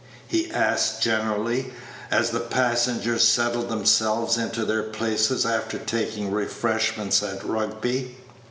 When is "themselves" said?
3.69-4.35